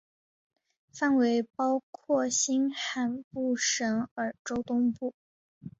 [0.91, 5.13] 范围包括新罕布什尔州东部。